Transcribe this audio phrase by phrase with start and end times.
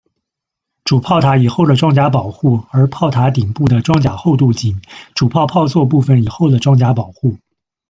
[0.83, 4.73] 主炮塔以厚的装甲保护，而炮塔顶部的装甲厚度仅；
[5.13, 7.37] 主炮炮座部分以厚的装甲保护。